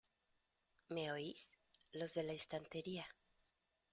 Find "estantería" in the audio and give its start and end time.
2.33-3.05